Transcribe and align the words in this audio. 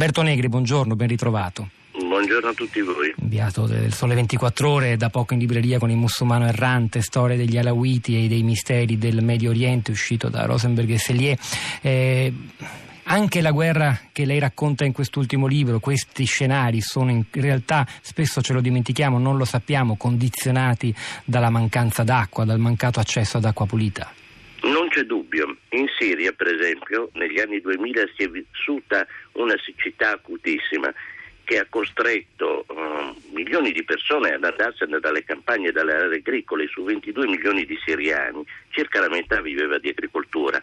Alberto 0.00 0.22
Negri, 0.22 0.48
buongiorno, 0.48 0.96
ben 0.96 1.08
ritrovato. 1.08 1.68
Buongiorno 1.92 2.48
a 2.48 2.54
tutti 2.54 2.80
voi. 2.80 3.12
Inviato 3.20 3.66
del 3.66 3.92
Sole 3.92 4.14
24 4.14 4.70
Ore, 4.70 4.96
da 4.96 5.10
poco 5.10 5.34
in 5.34 5.40
libreria 5.40 5.78
con 5.78 5.90
il 5.90 5.98
musulmano 5.98 6.46
errante, 6.46 7.02
storia 7.02 7.36
degli 7.36 7.58
Alawiti 7.58 8.24
e 8.24 8.26
dei 8.26 8.42
misteri 8.42 8.96
del 8.96 9.22
Medio 9.22 9.50
Oriente, 9.50 9.90
uscito 9.90 10.30
da 10.30 10.46
Rosenberg 10.46 10.88
e 10.88 10.96
Sellier. 10.96 11.38
Eh, 11.82 12.32
anche 13.02 13.42
la 13.42 13.50
guerra 13.50 14.00
che 14.10 14.24
lei 14.24 14.38
racconta 14.38 14.86
in 14.86 14.92
quest'ultimo 14.92 15.46
libro, 15.46 15.80
questi 15.80 16.24
scenari 16.24 16.80
sono 16.80 17.10
in 17.10 17.24
realtà, 17.32 17.86
spesso 18.00 18.40
ce 18.40 18.54
lo 18.54 18.62
dimentichiamo, 18.62 19.18
non 19.18 19.36
lo 19.36 19.44
sappiamo, 19.44 19.98
condizionati 19.98 20.94
dalla 21.26 21.50
mancanza 21.50 22.04
d'acqua, 22.04 22.46
dal 22.46 22.58
mancato 22.58 23.00
accesso 23.00 23.36
ad 23.36 23.44
acqua 23.44 23.66
pulita. 23.66 24.10
C'è 25.00 25.06
dubbio. 25.06 25.56
In 25.70 25.86
Siria, 25.98 26.30
per 26.32 26.48
esempio, 26.48 27.08
negli 27.14 27.40
anni 27.40 27.58
2000 27.62 28.02
si 28.14 28.24
è 28.24 28.28
vissuta 28.28 29.06
una 29.32 29.56
siccità 29.64 30.12
acutissima 30.12 30.92
che 31.42 31.58
ha 31.58 31.66
costretto 31.70 32.66
uh, 32.68 33.32
milioni 33.32 33.72
di 33.72 33.82
persone 33.82 34.34
ad 34.34 34.44
andarsene 34.44 35.00
dalle 35.00 35.24
campagne 35.24 35.68
e 35.68 35.72
dalle 35.72 35.94
aree 35.94 36.18
agricole, 36.18 36.66
su 36.66 36.82
22 36.84 37.28
milioni 37.28 37.64
di 37.64 37.78
siriani, 37.82 38.44
circa 38.68 39.00
la 39.00 39.08
metà 39.08 39.40
viveva 39.40 39.78
di 39.78 39.88
agricoltura 39.88 40.60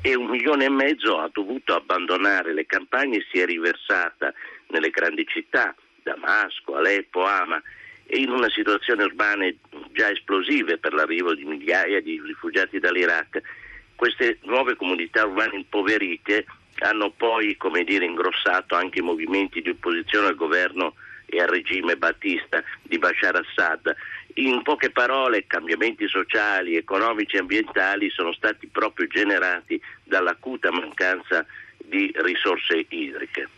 e 0.00 0.16
un 0.16 0.26
milione 0.26 0.64
e 0.64 0.70
mezzo 0.70 1.20
ha 1.20 1.30
dovuto 1.32 1.72
abbandonare 1.76 2.52
le 2.52 2.66
campagne 2.66 3.18
e 3.18 3.26
si 3.30 3.38
è 3.38 3.46
riversata 3.46 4.34
nelle 4.70 4.90
grandi 4.90 5.24
città, 5.28 5.76
Damasco, 6.02 6.74
Aleppo, 6.74 7.24
Hama, 7.24 7.62
e 8.04 8.18
in 8.18 8.30
una 8.30 8.50
situazione 8.50 9.04
urbana 9.04 9.48
già 9.92 10.10
esplosive 10.10 10.78
per 10.78 10.92
l'arrivo 10.92 11.34
di 11.34 11.44
migliaia 11.44 12.00
di 12.00 12.20
rifugiati 12.24 12.80
dall'Iraq. 12.80 13.64
Queste 13.96 14.38
nuove 14.42 14.76
comunità 14.76 15.24
urbane 15.24 15.56
impoverite 15.56 16.44
hanno 16.80 17.10
poi 17.10 17.56
come 17.56 17.82
dire, 17.84 18.04
ingrossato 18.04 18.74
anche 18.74 18.98
i 18.98 19.02
movimenti 19.02 19.62
di 19.62 19.70
opposizione 19.70 20.28
al 20.28 20.34
governo 20.34 20.94
e 21.24 21.40
al 21.40 21.48
regime 21.48 21.96
battista 21.96 22.62
di 22.82 22.98
Bashar 22.98 23.36
Assad. 23.36 23.94
In 24.34 24.62
poche 24.62 24.90
parole, 24.90 25.46
cambiamenti 25.46 26.06
sociali, 26.06 26.76
economici 26.76 27.36
e 27.36 27.40
ambientali 27.40 28.10
sono 28.10 28.32
stati 28.32 28.66
proprio 28.66 29.06
generati 29.06 29.80
dall'acuta 30.04 30.70
mancanza 30.70 31.44
di 31.78 32.12
risorse 32.16 32.84
idriche. 32.88 33.48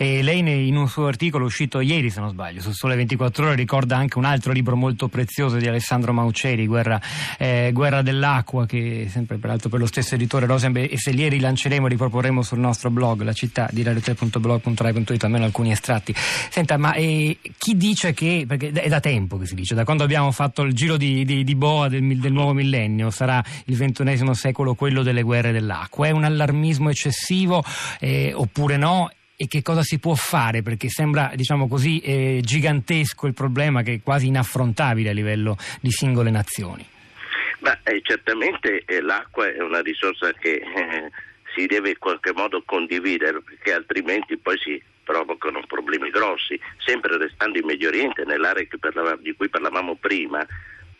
E 0.00 0.22
lei 0.22 0.38
in 0.68 0.76
un 0.76 0.86
suo 0.86 1.08
articolo 1.08 1.44
uscito 1.44 1.80
ieri, 1.80 2.08
se 2.08 2.20
non 2.20 2.30
sbaglio, 2.30 2.60
su 2.60 2.70
Sole 2.70 2.94
24 2.94 3.46
Ore, 3.46 3.56
ricorda 3.56 3.96
anche 3.96 4.16
un 4.16 4.24
altro 4.24 4.52
libro 4.52 4.76
molto 4.76 5.08
prezioso 5.08 5.56
di 5.56 5.66
Alessandro 5.66 6.12
Mauceri, 6.12 6.68
Guerra, 6.68 7.00
eh, 7.36 7.70
Guerra 7.72 8.00
dell'acqua, 8.00 8.64
che 8.64 9.08
sempre 9.10 9.38
peraltro 9.38 9.68
per 9.68 9.80
lo 9.80 9.86
stesso 9.86 10.14
editore 10.14 10.46
Rosenberg, 10.46 10.92
e 10.92 10.98
se 10.98 11.10
li 11.10 11.28
rilanceremo 11.28 11.88
riproporremo 11.88 12.42
sul 12.42 12.60
nostro 12.60 12.90
blog, 12.90 13.22
la 13.22 13.32
città 13.32 13.68
di 13.72 13.82
radio3.blog.rai.it, 13.82 15.24
almeno 15.24 15.44
alcuni 15.46 15.72
estratti. 15.72 16.14
Senta, 16.14 16.76
ma 16.76 16.94
eh, 16.94 17.36
chi 17.58 17.76
dice 17.76 18.14
che, 18.14 18.44
perché 18.46 18.70
è 18.70 18.88
da 18.88 19.00
tempo 19.00 19.36
che 19.36 19.46
si 19.46 19.56
dice, 19.56 19.74
da 19.74 19.82
quando 19.82 20.04
abbiamo 20.04 20.30
fatto 20.30 20.62
il 20.62 20.74
giro 20.74 20.96
di, 20.96 21.24
di, 21.24 21.42
di 21.42 21.54
boa 21.56 21.88
del, 21.88 22.20
del 22.20 22.32
nuovo 22.32 22.52
millennio, 22.52 23.10
sarà 23.10 23.42
il 23.64 23.74
ventunesimo 23.74 24.32
secolo 24.32 24.74
quello 24.74 25.02
delle 25.02 25.22
guerre 25.22 25.50
dell'acqua, 25.50 26.06
è 26.06 26.10
un 26.10 26.22
allarmismo 26.22 26.88
eccessivo 26.88 27.64
eh, 27.98 28.32
oppure 28.32 28.76
no? 28.76 29.10
E 29.40 29.46
che 29.46 29.62
cosa 29.62 29.82
si 29.82 30.00
può 30.00 30.14
fare 30.14 30.62
perché 30.62 30.88
sembra 30.88 31.30
diciamo 31.36 31.68
così 31.68 32.00
eh, 32.00 32.40
gigantesco 32.42 33.28
il 33.28 33.34
problema 33.34 33.82
che 33.82 33.94
è 33.94 34.00
quasi 34.02 34.26
inaffrontabile 34.26 35.10
a 35.10 35.12
livello 35.12 35.56
di 35.80 35.92
singole 35.92 36.30
nazioni. 36.30 36.84
Ma 37.60 37.78
eh, 37.84 38.00
certamente 38.02 38.82
eh, 38.84 39.00
l'acqua 39.00 39.46
è 39.46 39.62
una 39.62 39.80
risorsa 39.80 40.32
che 40.32 40.54
eh, 40.54 41.10
si 41.54 41.66
deve 41.66 41.90
in 41.90 41.98
qualche 41.98 42.32
modo 42.32 42.64
condividere 42.66 43.40
perché 43.40 43.72
altrimenti 43.72 44.36
poi 44.36 44.58
si 44.58 44.82
provocano 45.04 45.62
problemi 45.68 46.10
grossi, 46.10 46.58
sempre 46.84 47.16
restando 47.16 47.58
in 47.58 47.64
Medio 47.64 47.88
Oriente, 47.88 48.24
nell'area 48.24 48.66
di 49.20 49.34
cui 49.34 49.48
parlavamo 49.48 49.94
prima, 49.94 50.44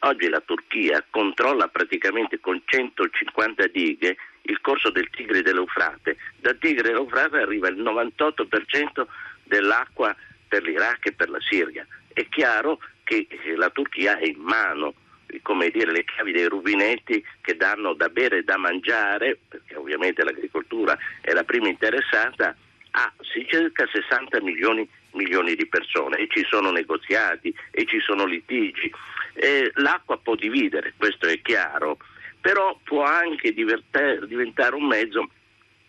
oggi 0.01 0.29
la 0.29 0.41
Turchia 0.47 1.05
controlla 1.11 1.67
praticamente 1.67 2.39
con 2.39 2.63
150 2.65 3.67
dighe 3.67 4.17
il 4.43 4.61
corso 4.61 4.91
del 4.91 5.11
Tigre 5.11 5.43
dell'Eufrate. 5.43 6.08
Dal 6.49 6.57
Tigre 6.59 6.89
dell'Eufrate 6.89 7.37
arriva 7.37 7.69
il 7.69 7.77
98% 7.77 9.07
dell'acqua 9.45 10.17
per 10.49 10.63
l'Iraq 10.63 11.09
e 11.09 11.13
per 11.13 11.29
la 11.29 11.41
Siria. 11.43 11.87
È 12.11 12.27
chiaro 12.31 12.79
che 13.05 13.27
la 13.55 13.69
Turchia 13.69 14.17
è 14.17 14.25
in 14.25 14.41
mano 14.41 14.95
come 15.43 15.69
dire, 15.69 15.93
le 15.93 16.07
chiavi 16.07 16.33
dei 16.33 16.47
rubinetti 16.47 17.23
che 17.43 17.55
danno 17.55 17.93
da 17.93 18.09
bere 18.09 18.39
e 18.39 18.45
da 18.45 18.57
mangiare, 18.57 19.39
perché 19.47 19.77
ovviamente 19.77 20.25
l'agricoltura 20.25 20.97
è 21.21 21.35
la 21.35 21.45
prima 21.45 21.69
interessata, 21.69 22.57
a 22.93 23.13
circa 23.21 23.87
60 23.87 24.41
milioni, 24.41 24.89
milioni 25.13 25.55
di 25.55 25.67
persone 25.67 26.17
e 26.17 26.29
ci 26.31 26.47
sono 26.49 26.71
negoziati 26.71 27.55
e 27.71 27.85
ci 27.85 28.01
sono 28.01 28.25
litigi. 28.25 28.91
Eh, 29.35 29.71
l'acqua 29.75 30.17
può 30.17 30.35
dividere, 30.35 30.95
questo 30.97 31.27
è 31.27 31.43
chiaro, 31.43 31.99
però 32.41 32.79
può 32.85 33.03
anche 33.03 33.53
diventare 33.53 34.75
un 34.75 34.87
mezzo 34.87 35.29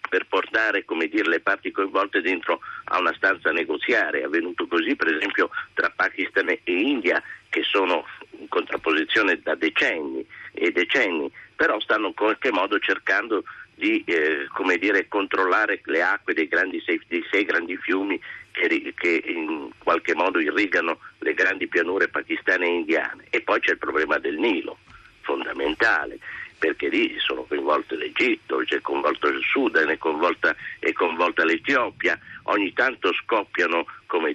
per 0.09 0.25
portare 0.27 0.83
dire, 1.09 1.29
le 1.29 1.39
parti 1.39 1.71
coinvolte 1.71 2.21
dentro 2.21 2.59
a 2.85 2.99
una 2.99 3.13
stanza 3.13 3.51
negoziare. 3.51 4.21
È 4.21 4.23
avvenuto 4.23 4.67
così 4.67 4.95
per 4.95 5.13
esempio 5.13 5.49
tra 5.73 5.91
Pakistan 5.95 6.49
e 6.49 6.61
India 6.65 7.21
che 7.49 7.63
sono 7.63 8.05
in 8.39 8.47
contrapposizione 8.47 9.39
da 9.41 9.55
decenni 9.55 10.25
e 10.53 10.71
decenni, 10.71 11.31
però 11.55 11.79
stanno 11.79 12.07
in 12.07 12.13
qualche 12.13 12.51
modo 12.51 12.77
cercando 12.79 13.43
di 13.75 14.03
eh, 14.05 14.47
dire, 14.77 15.07
controllare 15.07 15.79
le 15.85 16.01
acque 16.01 16.33
dei, 16.33 16.47
grandi, 16.47 16.83
dei 17.07 17.25
sei 17.31 17.45
grandi 17.45 17.77
fiumi 17.77 18.19
che, 18.51 18.93
che, 18.95 19.23
in 19.25 19.69
qualche 19.77 20.13
modo 20.15 20.39
irrigano 20.39 20.99
le 21.19 21.33
grandi 21.33 21.67
pianure 21.67 22.09
pakistane 22.09 22.65
e 22.65 22.73
indiane. 22.73 23.25
E 23.29 23.41
poi 23.41 23.59
c'è 23.61 23.71
il 23.71 23.77
problema 23.77 24.17
del 24.17 24.37
Nilo, 24.37 24.79
fondamentale 25.21 26.19
perché 26.59 26.89
lì 26.89 27.15
sono 27.17 27.43
coinvolte 27.43 27.95
l'Egitto, 27.95 28.57
c'è 28.57 28.81
coinvolto 28.81 29.27
il 29.27 29.41
Sudan, 29.43 29.89
è 29.89 29.97
coinvolta, 29.97 30.55
è 30.79 30.91
coinvolta 30.91 31.45
l'Etiopia, 31.45 32.19
ogni 32.43 32.73
tanto 32.73 33.11
scoppiano 33.13 33.85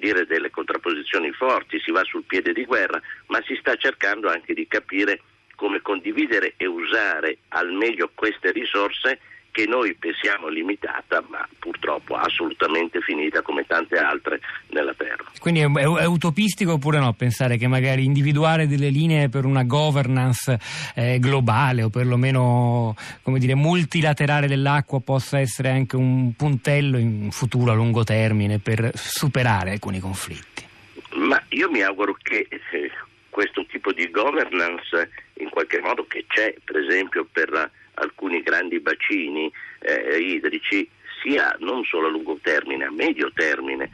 dire, 0.05 0.27
delle 0.27 0.51
contrapposizioni 0.51 1.31
forti, 1.33 1.81
si 1.81 1.91
va 1.91 2.03
sul 2.05 2.25
piede 2.25 2.53
di 2.53 2.65
guerra, 2.65 3.01
ma 3.27 3.43
si 3.47 3.57
sta 3.57 3.75
cercando 3.77 4.29
anche 4.29 4.55
di 4.55 4.67
capire 4.67 5.21
come 5.55 5.81
condividere 5.81 6.55
e 6.57 6.67
usare 6.67 7.39
al 7.49 7.73
meglio 7.73 8.11
queste 8.15 8.51
risorse 8.51 9.21
che 9.55 9.67
noi 9.67 9.95
pensiamo 9.95 10.49
limitata, 10.49 11.23
ma 11.29 11.47
purtroppo 11.61 12.17
assolutamente 12.17 13.01
finita 13.01 13.41
come 13.41 13.65
tante 13.65 13.97
altre 13.99 14.41
nella 14.71 14.93
Terra. 14.95 15.31
Quindi 15.39 15.61
è, 15.61 15.71
è, 15.71 15.85
è 15.85 16.07
utopistico 16.07 16.73
oppure 16.73 16.99
no 16.99 17.13
pensare 17.13 17.57
che 17.57 17.69
magari 17.69 18.05
individuare 18.05 18.67
delle 18.67 18.89
linee 18.89 19.29
per 19.29 19.45
una 19.45 19.63
governance 19.63 20.59
eh, 20.97 21.21
globale 21.21 21.85
o 21.85 21.89
perlomeno 21.89 22.97
come 23.23 23.39
dire, 23.39 23.55
multilaterale 23.55 24.49
dell'acqua 24.49 24.99
possa 24.99 25.39
essere 25.39 25.71
anche 25.71 25.95
un 25.95 26.35
puntello 26.35 26.99
in 26.99 27.31
futuro 27.31 27.71
a 27.71 27.75
lungo 27.77 28.03
termine 28.03 28.59
per 28.59 28.91
superare 28.95 29.71
alcuni 29.71 30.01
conflitti? 30.01 30.67
Ma 31.13 31.41
io 31.51 31.71
mi 31.71 31.81
auguro 31.81 32.17
che 32.21 32.49
eh, 32.51 32.91
questo 33.31 33.65
tipo 33.67 33.93
di 33.93 34.11
governance 34.11 35.11
in 35.35 35.49
qualche 35.49 35.79
modo 35.81 36.05
che 36.09 36.25
c'è 36.27 36.53
per 36.65 36.79
esempio 36.79 37.25
per 37.31 37.51
la 37.51 37.71
alcuni 37.95 38.43
grandi 38.43 38.81
bacini 38.81 39.51
eh, 39.81 40.19
idrici 40.19 40.89
sia 41.23 41.57
non 41.61 41.85
solo 41.85 42.09
a 42.09 42.11
lungo 42.11 42.39
termine, 42.43 42.85
a 42.85 42.91
medio 42.91 43.31
termine, 43.33 43.91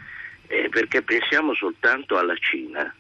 eh, 0.49 0.69
perché 0.69 1.03
pensiamo 1.03 1.55
soltanto 1.55 2.19
alla 2.19 2.37
Cina. 2.37 2.93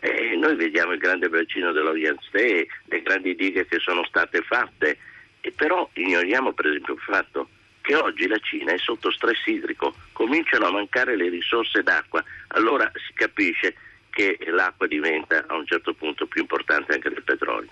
Eh, 0.00 0.36
noi 0.36 0.54
vediamo 0.56 0.92
il 0.92 0.98
grande 0.98 1.28
bacino 1.28 1.72
dello 1.72 1.96
Yangtze, 1.96 2.66
le 2.84 3.02
grandi 3.02 3.34
dighe 3.34 3.66
che 3.66 3.78
sono 3.78 4.04
state 4.04 4.42
fatte, 4.42 4.98
e 5.40 5.52
però 5.52 5.88
ignoriamo 5.94 6.52
per 6.52 6.66
esempio 6.66 6.94
il 6.94 7.00
fatto 7.00 7.48
che 7.80 7.94
oggi 7.94 8.26
la 8.26 8.38
Cina 8.38 8.72
è 8.72 8.78
sotto 8.78 9.10
stress 9.10 9.46
idrico, 9.46 9.94
cominciano 10.12 10.66
a 10.66 10.72
mancare 10.72 11.16
le 11.16 11.28
risorse 11.28 11.82
d'acqua, 11.82 12.22
allora 12.48 12.90
si 12.94 13.12
capisce 13.14 13.74
che 14.10 14.36
l'acqua 14.50 14.86
diventa 14.86 15.44
a 15.46 15.54
un 15.54 15.64
certo 15.66 15.94
punto 15.94 16.26
più 16.26 16.42
importante 16.42 16.92
anche 16.92 17.08
del 17.08 17.22
petrolio. 17.22 17.70